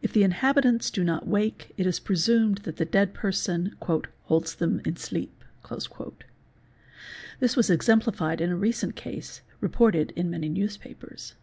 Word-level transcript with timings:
If 0.00 0.12
the 0.12 0.24
inhabitants 0.24 0.90
do 0.90 1.04
not 1.04 1.28
wake 1.28 1.72
it 1.76 1.86
is 1.86 2.00
presumed 2.00 2.62
that 2.64 2.78
the 2.78 2.84
dead 2.84 3.14
person 3.14 3.76
"holds 4.26 4.56
them 4.56 4.80
in 4.84 4.96
sleep". 4.96 5.44
This 7.38 7.54
was 7.54 7.70
exemplified 7.70 8.40
in 8.40 8.50
a 8.50 8.56
recent 8.56 8.96
case, 8.96 9.40
reported 9.60 10.10
in 10.16 10.30
many 10.30 10.48
newspapers. 10.48 11.36